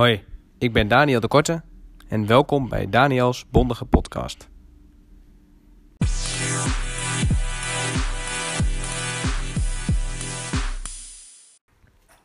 Hoi, 0.00 0.24
ik 0.58 0.72
ben 0.72 0.88
Daniel 0.88 1.20
de 1.20 1.28
Korte 1.28 1.62
en 2.08 2.26
welkom 2.26 2.68
bij 2.68 2.88
Daniels 2.88 3.46
Bondige 3.50 3.84
Podcast. 3.84 4.48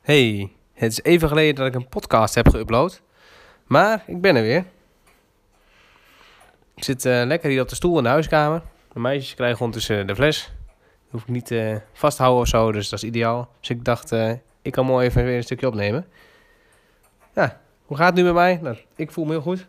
Hey, 0.02 0.52
het 0.74 0.92
is 0.92 1.04
even 1.04 1.28
geleden 1.28 1.56
dat 1.56 1.68
ik 1.68 1.76
een 1.76 1.88
podcast 1.88 2.36
heb 2.36 2.56
geüpload, 2.56 3.02
maar 3.66 4.04
ik 4.08 4.22
ben 4.22 4.36
er 4.36 4.42
weer. 4.42 4.66
Ik 6.76 6.84
zit 6.84 7.06
eh, 7.06 7.22
lekker 7.26 7.50
hier 7.50 7.62
op 7.62 7.70
de 7.70 7.76
stoel 7.76 7.98
in 7.98 8.04
de 8.04 8.10
huiskamer. 8.10 8.62
De 8.94 9.00
meisjes 9.00 9.36
krijgen 9.36 9.60
ondertussen 9.60 10.08
de 10.08 10.16
fles. 10.16 10.54
hoef 11.10 11.22
ik 11.22 11.28
niet 11.28 11.52
uh, 11.52 11.76
vast 11.94 12.18
te 12.18 12.24
houden 12.24 12.44
of 12.44 12.50
zo, 12.50 12.72
dus 12.72 12.90
dat 12.90 13.04
is 13.04 13.10
ideaal. 13.10 13.50
Dus 13.60 13.70
ik 13.70 13.86
dacht, 13.86 14.12
uh, 14.12 14.32
ik 14.62 14.72
kan 14.72 14.86
mooi 14.86 15.08
even 15.08 15.26
weer 15.26 15.38
een 15.38 15.44
stukje 15.44 15.68
opnemen. 15.68 16.06
Ja, 17.34 17.64
hoe 17.86 17.98
gaat 17.98 18.06
het 18.06 18.16
nu 18.16 18.24
met 18.24 18.34
mij? 18.34 18.60
Nou, 18.62 18.78
ik 18.96 19.12
voel 19.12 19.26
me 19.26 19.32
heel 19.32 19.42
goed. 19.42 19.66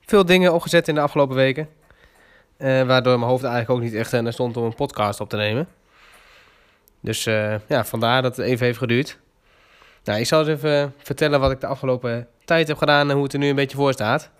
Veel 0.00 0.24
dingen 0.24 0.54
opgezet 0.54 0.88
in 0.88 0.94
de 0.94 1.00
afgelopen 1.00 1.36
weken. 1.36 1.68
Uh, 2.58 2.82
waardoor 2.82 3.18
mijn 3.18 3.30
hoofd 3.30 3.44
eigenlijk 3.44 3.72
ook 3.74 3.86
niet 3.86 3.94
echt 3.94 4.12
naar 4.12 4.32
stond 4.32 4.56
om 4.56 4.64
een 4.64 4.74
podcast 4.74 5.20
op 5.20 5.28
te 5.28 5.36
nemen. 5.36 5.68
Dus 7.00 7.26
uh, 7.26 7.54
ja, 7.68 7.84
vandaar 7.84 8.22
dat 8.22 8.36
het 8.36 8.46
even 8.46 8.66
heeft 8.66 8.78
geduurd. 8.78 9.18
Nou, 10.04 10.20
ik 10.20 10.26
zal 10.26 10.38
eens 10.40 10.48
even 10.48 10.94
vertellen 10.98 11.40
wat 11.40 11.50
ik 11.50 11.60
de 11.60 11.66
afgelopen 11.66 12.28
tijd 12.44 12.68
heb 12.68 12.76
gedaan 12.76 13.08
en 13.08 13.14
hoe 13.14 13.24
het 13.24 13.32
er 13.32 13.38
nu 13.38 13.48
een 13.48 13.54
beetje 13.54 13.76
voor 13.76 13.92
staat. 13.92 14.30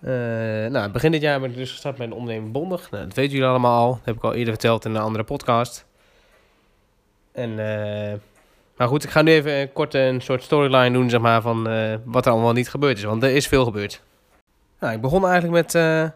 Nou, 0.00 0.90
begin 0.90 1.12
dit 1.12 1.22
jaar 1.22 1.40
ben 1.40 1.50
ik 1.50 1.56
dus 1.56 1.70
gestart 1.70 1.98
met 1.98 2.06
een 2.06 2.12
onderneming 2.12 2.52
Bondig. 2.52 2.90
Nou, 2.90 3.04
dat 3.04 3.14
weten 3.14 3.32
jullie 3.32 3.48
allemaal 3.48 3.82
al. 3.82 3.90
Dat 3.92 4.04
heb 4.04 4.16
ik 4.16 4.24
al 4.24 4.34
eerder 4.34 4.52
verteld 4.52 4.84
in 4.84 4.94
een 4.94 5.02
andere 5.02 5.24
podcast. 5.24 5.86
En 7.32 7.58
maar 8.76 8.88
goed, 8.88 9.04
ik 9.04 9.10
ga 9.10 9.22
nu 9.22 9.32
even 9.32 9.72
kort 9.72 9.94
een 9.94 10.20
soort 10.20 10.42
storyline 10.42 10.90
doen, 10.90 11.10
zeg 11.10 11.20
maar, 11.20 11.42
van 11.42 11.70
uh, 11.70 11.94
wat 12.04 12.26
er 12.26 12.32
allemaal 12.32 12.52
niet 12.52 12.70
gebeurd 12.70 12.96
is. 12.96 13.04
Want 13.04 13.22
er 13.22 13.30
is 13.30 13.46
veel 13.46 13.64
gebeurd. 13.64 14.02
Nou, 14.80 14.94
ik 14.94 15.00
begon 15.00 15.26
eigenlijk 15.26 15.54
met 15.54 15.74
uh, 15.74 16.08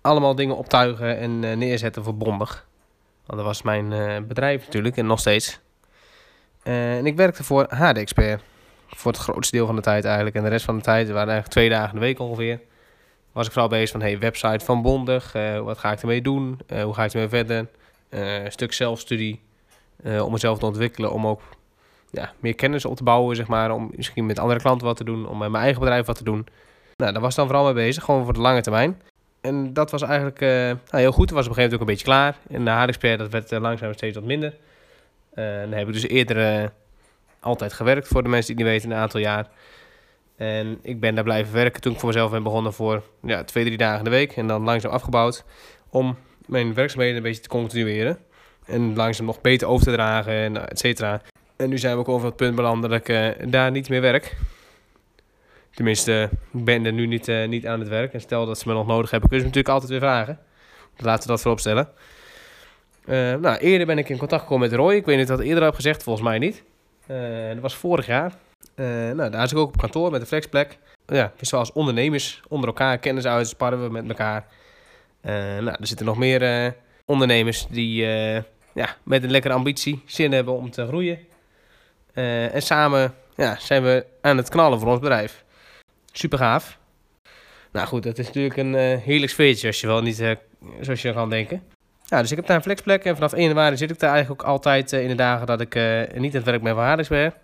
allemaal 0.00 0.34
dingen 0.34 0.56
optuigen 0.56 1.18
en 1.18 1.42
uh, 1.42 1.56
neerzetten 1.56 2.04
voor 2.04 2.16
Bondig. 2.16 2.66
Want 3.26 3.38
dat 3.38 3.48
was 3.48 3.62
mijn 3.62 4.26
bedrijf 4.26 4.64
natuurlijk 4.64 4.96
en 4.96 5.06
nog 5.06 5.18
steeds. 5.18 5.60
en 6.62 7.06
ik 7.06 7.16
werkte 7.16 7.44
voor 7.44 7.66
HD 7.68 7.96
Expert. 7.96 8.42
Voor 8.88 9.12
het 9.12 9.20
grootste 9.20 9.56
deel 9.56 9.66
van 9.66 9.76
de 9.76 9.82
tijd 9.82 10.04
eigenlijk. 10.04 10.36
En 10.36 10.42
de 10.42 10.48
rest 10.48 10.64
van 10.64 10.76
de 10.76 10.82
tijd, 10.82 11.06
waren 11.06 11.18
eigenlijk 11.18 11.52
twee 11.52 11.68
dagen 11.68 11.88
in 11.88 11.94
de 11.94 12.06
week 12.06 12.18
ongeveer. 12.18 12.60
Was 13.32 13.46
ik 13.46 13.52
vooral 13.52 13.70
bezig 13.70 13.90
van, 13.90 14.00
hey, 14.00 14.18
website 14.18 14.64
van 14.64 14.82
Bondig. 14.82 15.32
wat 15.62 15.78
ga 15.78 15.92
ik 15.92 16.00
ermee 16.00 16.22
doen? 16.22 16.60
hoe 16.82 16.94
ga 16.94 17.04
ik 17.04 17.12
ermee 17.12 17.28
verder? 17.28 17.66
een 18.08 18.52
stuk 18.52 18.72
zelfstudie. 18.72 19.40
om 20.04 20.32
mezelf 20.32 20.58
te 20.58 20.66
ontwikkelen, 20.66 21.12
om 21.12 21.26
ook 21.26 21.42
ja, 22.10 22.32
meer 22.38 22.54
kennis 22.54 22.84
op 22.84 22.96
te 22.96 23.02
bouwen, 23.02 23.36
zeg 23.36 23.46
maar. 23.46 23.70
Om 23.70 23.90
misschien 23.96 24.26
met 24.26 24.38
andere 24.38 24.60
klanten 24.60 24.86
wat 24.86 24.96
te 24.96 25.04
doen, 25.04 25.28
om 25.28 25.38
met 25.38 25.50
mijn 25.50 25.62
eigen 25.62 25.80
bedrijf 25.80 26.06
wat 26.06 26.16
te 26.16 26.24
doen. 26.24 26.46
Nou, 26.96 27.12
daar 27.12 27.22
was 27.22 27.34
dan 27.34 27.46
vooral 27.46 27.64
mee 27.64 27.74
bezig, 27.74 28.04
gewoon 28.04 28.24
voor 28.24 28.32
de 28.32 28.40
lange 28.40 28.60
termijn. 28.60 29.00
En 29.40 29.72
dat 29.72 29.90
was 29.90 30.02
eigenlijk 30.02 30.40
uh, 30.40 30.48
nou, 30.50 30.76
heel 30.90 31.12
goed. 31.12 31.28
Het 31.28 31.38
was 31.38 31.46
op 31.46 31.50
een 31.50 31.56
gegeven 31.56 31.62
moment 31.62 31.74
ook 31.74 31.80
een 31.80 31.86
beetje 31.86 32.04
klaar. 32.04 32.36
En 32.48 32.64
de 32.64 32.70
haardexpert, 32.70 33.18
dat 33.18 33.30
werd 33.30 33.52
uh, 33.52 33.60
langzaam 33.60 33.92
steeds 33.92 34.14
wat 34.14 34.24
minder. 34.24 34.54
Uh, 35.34 35.60
dan 35.60 35.72
heb 35.72 35.86
ik 35.86 35.92
dus 35.92 36.08
eerder 36.08 36.72
altijd 37.40 37.72
gewerkt, 37.72 38.08
voor 38.08 38.22
de 38.22 38.28
mensen 38.28 38.56
die 38.56 38.64
het 38.64 38.72
niet 38.72 38.82
weten, 38.82 38.96
een 38.96 39.02
aantal 39.02 39.20
jaar. 39.20 39.48
En 40.36 40.78
ik 40.82 41.00
ben 41.00 41.14
daar 41.14 41.24
blijven 41.24 41.54
werken 41.54 41.80
toen 41.80 41.92
ik 41.92 41.98
voor 41.98 42.08
mezelf 42.08 42.30
ben 42.30 42.42
begonnen 42.42 42.72
voor 42.72 43.02
ja, 43.22 43.44
twee, 43.44 43.64
drie 43.64 43.76
dagen 43.76 44.04
de 44.04 44.10
week. 44.10 44.36
En 44.36 44.46
dan 44.46 44.62
langzaam 44.62 44.92
afgebouwd 44.92 45.44
om 45.90 46.16
mijn 46.46 46.74
werkzaamheden 46.74 47.16
een 47.16 47.22
beetje 47.22 47.42
te 47.42 47.48
continueren. 47.48 48.18
En 48.66 48.96
langzaam 48.96 49.26
nog 49.26 49.40
beter 49.40 49.68
over 49.68 49.86
te 49.86 49.92
dragen 49.92 50.32
en 50.32 50.68
et 50.68 50.78
cetera. 50.78 51.20
En 51.60 51.68
nu 51.68 51.78
zijn 51.78 51.94
we 51.94 52.00
ook 52.00 52.08
over 52.08 52.26
het 52.26 52.36
punt 52.36 52.54
beland 52.54 52.82
dat 52.82 52.92
ik 52.92 53.08
uh, 53.08 53.28
daar 53.46 53.70
niet 53.70 53.88
meer 53.88 54.00
werk. 54.00 54.36
Tenminste, 55.74 56.28
ik 56.52 56.64
ben 56.64 56.84
er 56.84 56.92
nu 56.92 57.06
niet, 57.06 57.28
uh, 57.28 57.48
niet 57.48 57.66
aan 57.66 57.80
het 57.80 57.88
werk. 57.88 58.12
En 58.12 58.20
stel 58.20 58.46
dat 58.46 58.58
ze 58.58 58.68
me 58.68 58.74
nog 58.74 58.86
nodig 58.86 59.10
hebben, 59.10 59.28
kunnen 59.28 59.48
ze 59.48 59.54
natuurlijk 59.54 59.82
altijd 59.82 59.90
weer 59.90 60.10
vragen. 60.10 60.38
Laten 60.96 61.22
we 61.22 61.28
dat 61.28 61.40
voorop 61.40 61.60
stellen. 61.60 61.88
Uh, 63.04 63.34
nou, 63.34 63.56
eerder 63.56 63.86
ben 63.86 63.98
ik 63.98 64.08
in 64.08 64.16
contact 64.16 64.42
gekomen 64.42 64.68
met 64.68 64.78
Roy. 64.78 64.94
Ik 64.94 65.04
weet 65.04 65.16
niet 65.16 65.24
of 65.24 65.30
ik 65.30 65.36
dat 65.36 65.46
eerder 65.46 65.64
heb 65.64 65.74
gezegd, 65.74 66.02
volgens 66.02 66.24
mij 66.24 66.38
niet. 66.38 66.62
dat 67.52 67.60
was 67.60 67.74
vorig 67.74 68.06
jaar. 68.06 68.32
nou, 69.14 69.30
daar 69.30 69.48
zit 69.48 69.50
ik 69.50 69.58
ook 69.58 69.68
op 69.68 69.76
kantoor 69.76 70.10
met 70.10 70.20
de 70.20 70.26
flexplek. 70.26 70.78
Ja, 71.06 71.32
zoals 71.40 71.72
ondernemers 71.72 72.40
onder 72.48 72.68
elkaar 72.68 72.98
kennis 72.98 73.26
uit 73.26 73.48
sparren 73.48 73.82
we 73.82 73.90
met 73.90 74.08
elkaar. 74.08 74.46
nou, 75.22 75.66
er 75.66 75.86
zitten 75.86 76.06
nog 76.06 76.18
meer 76.18 76.74
ondernemers 77.04 77.66
die 77.70 78.04
ja, 78.74 78.96
met 79.02 79.22
een 79.22 79.30
lekkere 79.30 79.54
ambitie 79.54 80.02
zin 80.06 80.32
hebben 80.32 80.54
om 80.54 80.70
te 80.70 80.86
groeien. 80.86 81.28
Uh, 82.20 82.54
en 82.54 82.62
samen 82.62 83.14
ja, 83.36 83.56
zijn 83.58 83.82
we 83.82 84.06
aan 84.20 84.36
het 84.36 84.48
knallen 84.48 84.78
voor 84.80 84.88
ons 84.88 85.00
bedrijf. 85.00 85.44
Super 86.12 86.38
gaaf. 86.38 86.78
Nou 87.72 87.86
goed, 87.86 88.02
dat 88.02 88.18
is 88.18 88.26
natuurlijk 88.26 88.56
een 88.56 88.74
uh, 88.74 89.02
heerlijk 89.02 89.32
sfeertje 89.32 89.66
als 89.66 89.80
je 89.80 89.86
wel 89.86 90.02
niet 90.02 90.20
uh, 90.20 90.30
zoals 90.80 91.02
je 91.02 91.12
kan 91.12 91.30
denken. 91.30 91.62
Ja, 92.04 92.20
dus 92.20 92.30
ik 92.30 92.36
heb 92.36 92.46
daar 92.46 92.56
een 92.56 92.62
flexplek 92.62 93.04
en 93.04 93.14
vanaf 93.14 93.32
1 93.32 93.48
januari 93.48 93.76
zit 93.76 93.90
ik 93.90 93.98
daar 93.98 94.12
eigenlijk 94.12 94.42
ook 94.42 94.48
altijd 94.48 94.92
in 94.92 95.08
de 95.08 95.14
dagen 95.14 95.46
dat 95.46 95.60
ik 95.60 95.74
niet 96.14 96.30
aan 96.30 96.40
het 96.40 96.44
werk 96.44 96.62
ben 96.62 96.74
van 96.74 96.84
Hardingsberg. 96.84 97.34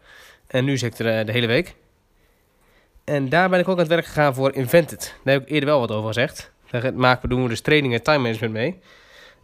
En 0.47 0.65
nu 0.65 0.79
zit 0.79 1.01
ik 1.01 1.07
er 1.07 1.27
de 1.27 1.33
hele 1.33 1.47
week. 1.47 1.75
En 3.05 3.29
daar 3.29 3.49
ben 3.49 3.59
ik 3.59 3.69
ook 3.69 3.75
aan 3.75 3.81
het 3.81 3.89
werk 3.89 4.07
gegaan 4.07 4.35
voor 4.35 4.55
Invented. 4.55 5.15
Daar 5.25 5.35
heb 5.35 5.43
ik 5.43 5.51
eerder 5.51 5.69
wel 5.69 5.81
wat 5.81 5.91
over 5.91 6.07
gezegd. 6.07 6.53
Daar 6.71 6.95
maken 6.95 7.29
doen 7.29 7.43
we 7.43 7.49
dus 7.49 7.61
trainingen 7.61 7.99
en 7.99 8.05
time 8.05 8.19
management 8.19 8.53
mee. 8.53 8.79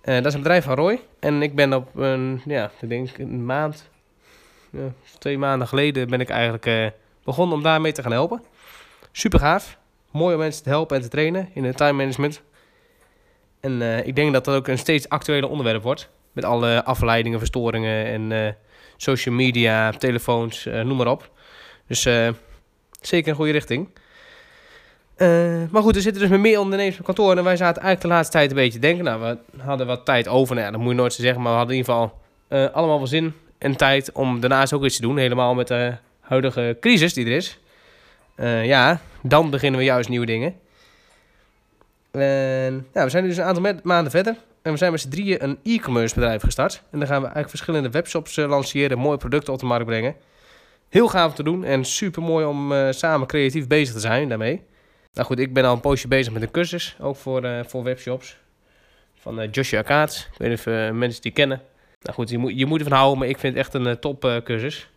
dat 0.03 0.26
is 0.26 0.34
een 0.34 0.43
bedrijf 0.43 0.64
van 0.64 0.75
Roy. 0.75 1.00
En 1.20 1.43
ik 1.43 1.54
ben 1.54 1.72
op 1.72 1.97
een, 1.97 2.43
ja, 2.44 2.70
ik 2.81 2.88
denk 2.88 3.19
een 3.19 3.44
maand, 3.44 3.91
twee 5.19 5.38
maanden 5.38 5.69
geleden 5.69 6.09
ben 6.09 6.21
ik 6.21 6.28
eigenlijk 6.28 6.66
uh, 6.66 6.87
begonnen 7.25 7.56
om 7.56 7.62
daarmee 7.62 7.93
te 7.93 8.03
gaan 8.03 8.12
helpen. 8.12 8.43
Super 9.12 9.38
gaaf. 9.38 9.78
Mooi 10.10 10.34
om 10.34 10.41
mensen 10.41 10.62
te 10.62 10.69
helpen 10.69 10.97
en 10.97 11.03
te 11.03 11.09
trainen 11.09 11.49
in 11.55 11.65
het 11.65 11.77
time 11.77 11.93
management. 11.93 12.43
En 13.61 13.72
uh, 13.72 14.06
ik 14.06 14.16
denk 14.16 14.32
dat 14.32 14.44
dat 14.44 14.55
ook 14.55 14.69
een 14.69 14.78
steeds 14.78 15.09
actueler 15.09 15.49
onderwerp 15.49 15.82
wordt. 15.82 16.09
Met 16.32 16.44
alle 16.44 16.84
afleidingen, 16.84 17.38
verstoringen 17.38 18.06
en 18.06 18.56
social 18.97 19.34
media, 19.34 19.91
telefoons, 19.91 20.65
noem 20.65 20.97
maar 20.97 21.06
op. 21.06 21.31
Dus 21.87 22.03
zeker 23.00 23.28
een 23.28 23.34
goede 23.34 23.53
richting. 23.53 23.88
maar 25.71 25.82
goed, 25.82 25.97
er 25.97 26.03
zitten 26.03 26.22
dus 26.22 26.31
met 26.31 26.41
meer 26.41 26.61
ondernemers 26.61 26.99
op 26.99 27.05
kantoor. 27.05 27.37
En 27.37 27.44
wij 27.44 27.56
zaten 27.56 27.82
eigenlijk 27.82 28.00
de 28.00 28.09
laatste 28.09 28.32
tijd 28.32 28.50
een 28.50 28.56
beetje 28.56 28.72
te 28.72 28.87
denken. 28.87 29.05
Nou, 29.05 29.21
we 29.21 29.62
hadden 29.62 29.87
wat 29.87 30.05
tijd 30.05 30.28
over. 30.28 30.55
Nou, 30.55 30.66
ja, 30.66 30.72
dat 30.72 30.81
moet 30.81 30.91
je 30.91 30.97
nooit 30.97 31.12
zo 31.12 31.22
zeggen. 31.22 31.43
Maar 31.43 31.53
we 31.53 31.59
hadden 31.59 31.77
in 31.77 31.81
ieder 31.81 31.94
geval 31.94 32.21
allemaal 32.72 32.99
wel 32.99 33.06
zin 33.06 33.34
en 33.62 33.77
tijd 33.77 34.12
om 34.12 34.41
daarnaast 34.41 34.73
ook 34.73 34.84
iets 34.84 34.97
te 34.97 35.03
doen. 35.03 35.17
Helemaal 35.17 35.55
met 35.55 35.69
de 35.69 35.95
huidige 36.21 36.77
crisis 36.81 37.15
die 37.15 37.27
er 37.27 37.33
is. 37.33 37.59
Uh, 38.37 38.65
ja, 38.65 39.00
dan 39.23 39.50
beginnen 39.50 39.81
we 39.81 39.87
juist 39.87 40.09
nieuwe 40.09 40.27
dingen. 40.27 40.55
En, 42.11 42.87
ja, 42.95 43.05
we 43.05 43.11
zijn 43.11 43.23
nu 43.23 43.28
dus 43.28 43.39
een 43.39 43.45
aantal 43.45 43.75
maanden 43.83 44.11
verder. 44.11 44.37
En 44.62 44.73
we 44.73 44.78
zijn 44.78 44.91
met 44.93 45.00
z'n 45.00 45.09
drieën 45.09 45.45
een 45.45 45.59
e-commerce 45.62 46.15
bedrijf 46.15 46.43
gestart. 46.43 46.83
En 46.91 46.99
dan 46.99 47.09
gaan 47.09 47.17
we 47.17 47.23
eigenlijk 47.23 47.49
verschillende 47.49 47.91
webshops 47.91 48.37
uh, 48.37 48.49
lanceren, 48.49 48.99
mooie 48.99 49.17
producten 49.17 49.53
op 49.53 49.59
de 49.59 49.67
markt 49.67 49.87
brengen. 49.87 50.15
Heel 50.89 51.09
gaaf 51.09 51.34
te 51.34 51.43
doen 51.43 51.65
en 51.65 51.84
super 51.84 52.23
mooi 52.23 52.44
om 52.44 52.73
uh, 52.73 52.91
samen 52.91 53.27
creatief 53.27 53.67
bezig 53.67 53.94
te 53.94 54.00
zijn 54.00 54.29
daarmee. 54.29 54.62
Nou 55.12 55.27
goed, 55.27 55.39
ik 55.39 55.53
ben 55.53 55.65
al 55.65 55.73
een 55.73 55.81
poosje 55.81 56.09
bezig 56.09 56.33
met 56.33 56.43
een 56.43 56.50
cursus, 56.50 56.97
ook 57.00 57.17
voor, 57.17 57.65
voor 57.67 57.83
webshops. 57.83 58.37
Van 59.15 59.49
Joshua 59.50 59.83
Kaats. 59.83 60.29
Ik 60.33 60.39
weet 60.39 60.49
niet 60.49 60.59
of 60.59 60.93
mensen 60.93 61.23
die 61.23 61.33
kennen. 61.33 61.62
Nou 62.02 62.14
goed, 62.14 62.30
je 62.30 62.38
moet, 62.38 62.52
je 62.58 62.66
moet 62.66 62.80
ervan 62.80 62.98
houden, 62.98 63.18
maar 63.18 63.28
ik 63.28 63.38
vind 63.38 63.54
het 63.54 63.64
echt 63.64 63.74
een 63.74 63.86
uh, 63.86 63.92
top 63.92 64.24
uh, 64.24 64.36
cursus. 64.36 64.90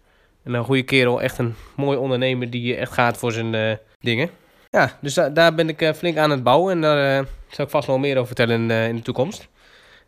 En 0.43 0.53
een 0.53 0.63
goede 0.63 0.83
kerel, 0.83 1.21
echt 1.21 1.37
een 1.37 1.55
mooi 1.75 1.97
ondernemer 1.97 2.49
die 2.49 2.75
echt 2.75 2.93
gaat 2.93 3.17
voor 3.17 3.31
zijn 3.31 3.79
dingen. 3.99 4.29
Ja, 4.69 4.97
dus 5.01 5.13
daar 5.13 5.55
ben 5.55 5.69
ik 5.69 5.91
flink 5.95 6.17
aan 6.17 6.29
het 6.29 6.43
bouwen 6.43 6.71
en 6.71 6.81
daar 6.81 7.25
zal 7.47 7.65
ik 7.65 7.71
vast 7.71 7.87
nog 7.87 7.99
meer 7.99 8.15
over 8.15 8.27
vertellen 8.27 8.71
in, 8.71 8.87
in, 8.87 8.95
de 8.95 9.01
toekomst. 9.01 9.47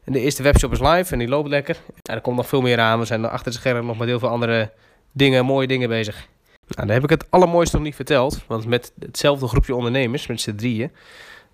En 0.03 0.13
de 0.13 0.19
eerste 0.19 0.43
webshop 0.43 0.71
is 0.71 0.79
live 0.79 1.13
en 1.13 1.19
die 1.19 1.27
loopt 1.27 1.49
lekker. 1.49 1.77
Ja, 2.01 2.13
er 2.13 2.21
komt 2.21 2.35
nog 2.35 2.47
veel 2.47 2.61
meer 2.61 2.79
aan. 2.79 2.99
We 2.99 3.05
zijn 3.05 3.25
achter 3.25 3.51
het 3.51 3.61
scherm 3.61 3.85
nog 3.85 3.97
met 3.97 4.07
heel 4.07 4.19
veel 4.19 4.29
andere 4.29 4.71
dingen, 5.11 5.45
mooie 5.45 5.67
dingen 5.67 5.89
bezig. 5.89 6.27
Nou, 6.67 6.87
dan 6.87 6.95
heb 6.95 7.03
ik 7.03 7.09
het 7.09 7.31
allermooiste 7.31 7.75
nog 7.75 7.85
niet 7.85 7.95
verteld. 7.95 8.43
Want 8.47 8.65
met 8.65 8.91
hetzelfde 8.99 9.47
groepje 9.47 9.75
ondernemers, 9.75 10.27
met 10.27 10.41
z'n 10.41 10.55
drieën, 10.55 10.91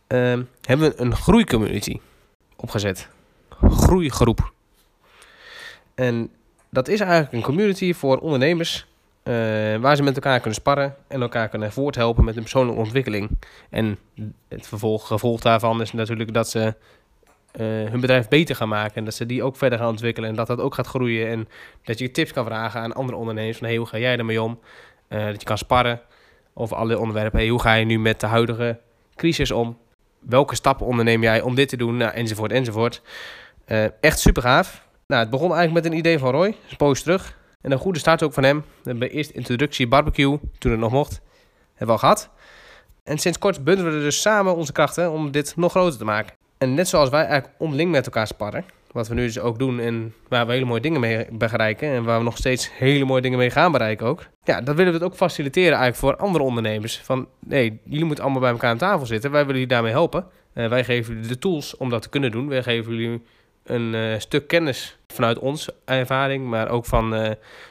uh, 0.07 0.37
hebben 0.61 0.89
we 0.89 0.93
een 0.95 1.15
groeicommunity 1.15 1.99
opgezet. 2.55 3.07
Groeigroep. 3.69 4.53
En 5.95 6.31
dat 6.69 6.87
is 6.87 6.99
eigenlijk 6.99 7.31
een 7.31 7.41
community 7.41 7.93
voor 7.93 8.17
ondernemers. 8.17 8.85
Uh, 9.23 9.33
waar 9.75 9.95
ze 9.95 10.03
met 10.03 10.15
elkaar 10.15 10.39
kunnen 10.39 10.59
sparren 10.59 10.95
en 11.07 11.21
elkaar 11.21 11.49
kunnen 11.49 11.71
voorthelpen 11.71 12.23
met 12.23 12.33
hun 12.33 12.43
persoonlijke 12.43 12.81
ontwikkeling. 12.81 13.29
En 13.69 13.97
het 14.47 14.67
vervolg, 14.67 15.07
gevolg 15.07 15.41
daarvan 15.41 15.81
is 15.81 15.91
natuurlijk 15.91 16.33
dat 16.33 16.49
ze 16.49 16.59
uh, 16.59 17.89
hun 17.89 17.99
bedrijf 17.99 18.27
beter 18.27 18.55
gaan 18.55 18.69
maken. 18.69 18.95
En 18.95 19.05
dat 19.05 19.13
ze 19.13 19.25
die 19.25 19.43
ook 19.43 19.55
verder 19.55 19.79
gaan 19.79 19.87
ontwikkelen. 19.87 20.29
En 20.29 20.35
dat 20.35 20.47
dat 20.47 20.59
ook 20.59 20.75
gaat 20.75 20.87
groeien. 20.87 21.27
En 21.27 21.47
dat 21.83 21.99
je 21.99 22.11
tips 22.11 22.33
kan 22.33 22.45
vragen 22.45 22.81
aan 22.81 22.93
andere 22.93 23.17
ondernemers. 23.17 23.57
Van 23.57 23.67
hey, 23.67 23.75
hoe 23.75 23.87
ga 23.87 23.97
jij 23.97 24.17
ermee 24.17 24.41
om? 24.41 24.59
Uh, 25.09 25.25
dat 25.25 25.39
je 25.39 25.47
kan 25.47 25.57
sparren 25.57 26.01
over 26.53 26.75
alle 26.75 26.99
onderwerpen. 26.99 27.39
Hey, 27.39 27.49
hoe 27.49 27.61
ga 27.61 27.73
je 27.73 27.85
nu 27.85 27.99
met 27.99 28.19
de 28.19 28.27
huidige 28.27 28.79
crisis 29.15 29.51
om? 29.51 29.77
Welke 30.19 30.55
stappen 30.55 30.85
onderneem 30.85 31.21
jij 31.21 31.41
om 31.41 31.55
dit 31.55 31.69
te 31.69 31.77
doen? 31.77 31.97
Nou, 31.97 32.13
enzovoort, 32.13 32.51
enzovoort. 32.51 33.01
echt 33.99 34.19
super 34.19 34.41
gaaf. 34.41 34.87
Nou, 35.13 35.25
het 35.25 35.33
begon 35.33 35.53
eigenlijk 35.53 35.83
met 35.83 35.93
een 35.93 35.99
idee 35.99 36.19
van 36.19 36.31
Roy, 36.31 36.47
een 36.47 36.77
poos 36.77 37.01
terug. 37.01 37.37
En 37.61 37.71
een 37.71 37.77
goede 37.77 37.99
start 37.99 38.23
ook 38.23 38.33
van 38.33 38.43
hem. 38.43 38.63
We 38.83 38.89
hebben 38.89 39.11
eerst 39.11 39.29
introductie 39.29 39.87
barbecue, 39.87 40.39
toen 40.57 40.71
het 40.71 40.79
nog 40.79 40.91
mocht. 40.91 41.21
Hebben 41.69 41.85
we 41.85 41.91
al 41.91 41.97
gehad. 41.97 42.29
En 43.03 43.17
sinds 43.17 43.37
kort 43.37 43.63
bundelen 43.63 43.93
we 43.93 43.99
dus 43.99 44.21
samen 44.21 44.55
onze 44.55 44.71
krachten 44.71 45.11
om 45.11 45.31
dit 45.31 45.53
nog 45.55 45.71
groter 45.71 45.97
te 45.97 46.05
maken. 46.05 46.35
En 46.57 46.73
net 46.73 46.87
zoals 46.87 47.09
wij 47.09 47.25
eigenlijk 47.25 47.53
onderling 47.57 47.91
met 47.91 48.05
elkaar 48.05 48.27
sparren, 48.27 48.65
wat 48.91 49.07
we 49.07 49.13
nu 49.13 49.25
dus 49.25 49.39
ook 49.39 49.59
doen 49.59 49.79
en 49.79 50.13
waar 50.27 50.45
we 50.45 50.53
hele 50.53 50.65
mooie 50.65 50.81
dingen 50.81 50.99
mee 50.99 51.27
bereiken 51.31 51.89
en 51.89 52.03
waar 52.03 52.17
we 52.17 52.23
nog 52.23 52.37
steeds 52.37 52.69
hele 52.77 53.05
mooie 53.05 53.21
dingen 53.21 53.37
mee 53.37 53.49
gaan 53.49 53.71
bereiken 53.71 54.07
ook. 54.07 54.27
Ja, 54.43 54.61
dan 54.61 54.75
willen 54.75 54.91
we 54.93 54.97
het 54.97 55.07
ook 55.07 55.15
faciliteren 55.15 55.77
eigenlijk 55.77 55.97
voor 55.97 56.25
andere 56.25 56.43
ondernemers. 56.43 56.97
Van 56.97 57.27
nee, 57.39 57.79
jullie 57.83 58.05
moeten 58.05 58.23
allemaal 58.23 58.41
bij 58.41 58.51
elkaar 58.51 58.69
aan 58.69 58.77
tafel 58.77 59.05
zitten. 59.05 59.31
Wij 59.31 59.39
willen 59.39 59.55
jullie 59.55 59.73
daarmee 59.73 59.91
helpen. 59.91 60.25
Uh, 60.53 60.67
wij 60.67 60.83
geven 60.83 61.13
jullie 61.13 61.29
de 61.29 61.39
tools 61.39 61.77
om 61.77 61.89
dat 61.89 62.01
te 62.01 62.09
kunnen 62.09 62.31
doen. 62.31 62.47
Wij 62.47 62.63
geven 62.63 62.95
jullie 62.95 63.21
een 63.63 63.93
uh, 63.93 64.19
stuk 64.19 64.47
kennis 64.47 64.97
vanuit 65.13 65.39
ons 65.39 65.69
ervaring, 65.85 66.45
maar 66.45 66.69
ook 66.69 66.85
van 66.85 67.13
uh, 67.13 67.19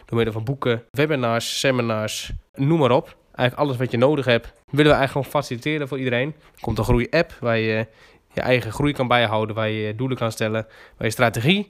door 0.04 0.16
middel 0.16 0.32
van 0.32 0.44
boeken, 0.44 0.84
webinars, 0.90 1.58
seminars, 1.58 2.32
noem 2.54 2.78
maar 2.78 2.90
op. 2.90 3.16
Eigenlijk 3.34 3.68
alles 3.68 3.76
wat 3.76 3.90
je 3.90 3.98
nodig 3.98 4.24
hebt, 4.24 4.46
willen 4.46 4.90
we 4.90 4.96
eigenlijk 4.96 5.10
gewoon 5.10 5.42
faciliteren 5.42 5.88
voor 5.88 5.98
iedereen. 5.98 6.34
Er 6.54 6.60
komt 6.60 6.78
een 6.78 6.84
groei-app 6.84 7.36
waar 7.40 7.58
je 7.58 7.86
je 8.32 8.40
eigen 8.40 8.72
groei 8.72 8.92
kan 8.92 9.08
bijhouden, 9.08 9.54
waar 9.54 9.68
je 9.68 9.94
doelen 9.94 10.16
kan 10.16 10.32
stellen, 10.32 10.66
waar 10.96 11.06
je 11.06 11.10
strategie 11.12 11.68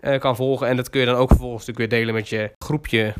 uh, 0.00 0.18
kan 0.18 0.36
volgen. 0.36 0.68
En 0.68 0.76
dat 0.76 0.90
kun 0.90 1.00
je 1.00 1.06
dan 1.06 1.16
ook 1.16 1.28
vervolgens 1.28 1.66
natuurlijk 1.66 1.90
weer 1.90 2.00
delen 2.00 2.14
met 2.14 2.28
je 2.28 2.50
groepje 2.58 3.14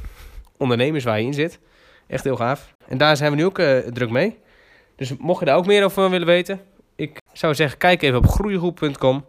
ondernemers 0.56 1.04
waar 1.04 1.20
je 1.20 1.26
in 1.26 1.34
zit. 1.34 1.58
Echt 2.06 2.24
heel 2.24 2.36
gaaf. 2.36 2.74
En 2.88 2.98
daar 2.98 3.16
zijn 3.16 3.30
we 3.30 3.36
nu 3.36 3.44
ook 3.44 3.58
uh, 3.58 3.78
druk 3.78 4.10
mee. 4.10 4.38
Dus 4.96 5.16
mocht 5.16 5.40
je 5.40 5.46
daar 5.46 5.56
ook 5.56 5.66
meer 5.66 5.84
over 5.84 6.10
willen 6.10 6.26
weten, 6.26 6.60
ik 6.96 7.18
zou 7.32 7.54
zeggen, 7.54 7.78
kijk 7.78 8.02
even 8.02 8.18
op 8.18 8.26
groeigroep.com. 8.26 9.24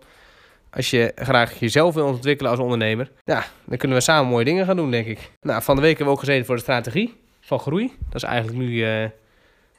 Als 0.78 0.90
je 0.90 1.12
graag 1.16 1.60
jezelf 1.60 1.94
wil 1.94 2.06
ontwikkelen 2.06 2.52
als 2.52 2.60
ondernemer, 2.60 3.12
ja, 3.26 3.46
dan 3.66 3.78
kunnen 3.78 3.98
we 3.98 4.04
samen 4.04 4.32
mooie 4.32 4.46
dingen 4.46 4.66
gaan 4.66 4.76
doen, 4.76 4.92
denk 4.92 5.08
ik. 5.08 5.32
Nou, 5.42 5.62
van 5.64 5.76
de 5.76 5.82
week 5.82 5.98
hebben 5.98 6.08
we 6.08 6.20
ook 6.20 6.26
gezeten 6.26 6.46
voor 6.46 6.56
de 6.56 6.62
strategie 6.62 7.16
van 7.42 7.60
groei. 7.60 7.94
Dat 8.06 8.16
is 8.16 8.24
eigenlijk 8.24 8.58
nu 8.58 8.70
uh, 8.70 9.10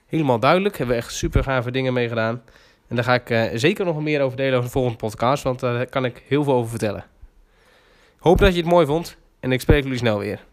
helemaal 0.06 0.38
duidelijk. 0.38 0.78
Hebben 0.78 0.96
we 0.96 1.02
echt 1.02 1.12
super 1.12 1.42
gave 1.42 1.70
dingen 1.70 1.92
mee 1.92 2.08
gedaan. 2.08 2.42
En 2.88 2.96
daar 2.96 3.04
ga 3.04 3.14
ik 3.14 3.30
uh, 3.30 3.44
zeker 3.54 3.84
nog 3.84 4.00
meer 4.00 4.20
over 4.20 4.36
delen 4.36 4.52
over 4.52 4.64
de 4.64 4.70
volgende 4.70 4.98
podcast, 4.98 5.42
want 5.42 5.60
daar 5.60 5.86
kan 5.86 6.04
ik 6.04 6.22
heel 6.28 6.44
veel 6.44 6.52
over 6.52 6.70
vertellen. 6.70 7.04
Hoop 8.18 8.38
dat 8.38 8.54
je 8.54 8.60
het 8.60 8.70
mooi 8.70 8.86
vond 8.86 9.16
en 9.40 9.52
ik 9.52 9.60
spreek 9.60 9.82
jullie 9.82 9.98
snel 9.98 10.18
weer. 10.18 10.44